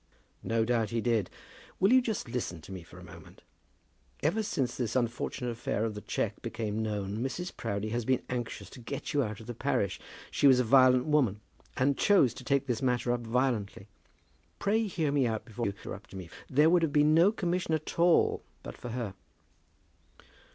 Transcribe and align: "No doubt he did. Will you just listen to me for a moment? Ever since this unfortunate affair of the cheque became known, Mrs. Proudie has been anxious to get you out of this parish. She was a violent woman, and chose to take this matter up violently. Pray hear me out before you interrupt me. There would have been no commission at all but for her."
"No 0.41 0.65
doubt 0.65 0.89
he 0.89 0.99
did. 0.99 1.29
Will 1.79 1.93
you 1.93 2.01
just 2.01 2.27
listen 2.27 2.59
to 2.61 2.71
me 2.71 2.81
for 2.81 2.97
a 2.97 3.03
moment? 3.03 3.43
Ever 4.23 4.41
since 4.41 4.75
this 4.75 4.95
unfortunate 4.95 5.51
affair 5.51 5.85
of 5.85 5.93
the 5.93 6.01
cheque 6.01 6.41
became 6.41 6.81
known, 6.81 7.19
Mrs. 7.19 7.55
Proudie 7.55 7.89
has 7.89 8.03
been 8.03 8.23
anxious 8.27 8.67
to 8.71 8.79
get 8.79 9.13
you 9.13 9.21
out 9.21 9.39
of 9.39 9.45
this 9.45 9.55
parish. 9.59 9.99
She 10.31 10.47
was 10.47 10.59
a 10.59 10.63
violent 10.63 11.05
woman, 11.05 11.39
and 11.77 11.99
chose 11.99 12.33
to 12.33 12.43
take 12.43 12.65
this 12.65 12.81
matter 12.81 13.11
up 13.11 13.21
violently. 13.27 13.87
Pray 14.57 14.87
hear 14.87 15.11
me 15.11 15.27
out 15.27 15.45
before 15.45 15.67
you 15.67 15.71
interrupt 15.73 16.15
me. 16.15 16.31
There 16.49 16.71
would 16.71 16.81
have 16.81 16.91
been 16.91 17.13
no 17.13 17.31
commission 17.31 17.75
at 17.75 17.99
all 17.99 18.41
but 18.63 18.75
for 18.75 18.89
her." 18.89 19.13